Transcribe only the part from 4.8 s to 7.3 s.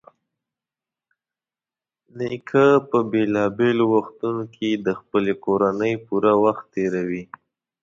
د خپلې کورنۍ سره پوره وخت تېروي.